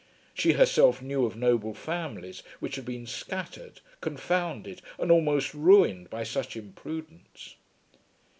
[0.33, 6.23] She herself knew of noble families which had been scattered, confounded, and almost ruined by
[6.23, 7.53] such imprudence.